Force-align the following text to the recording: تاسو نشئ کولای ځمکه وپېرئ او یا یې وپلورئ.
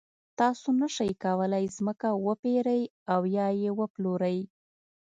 تاسو 0.39 0.67
نشئ 0.79 1.11
کولای 1.23 1.65
ځمکه 1.75 2.09
وپېرئ 2.27 2.83
او 3.13 3.21
یا 3.35 3.47
یې 3.61 3.71
وپلورئ. 3.79 4.37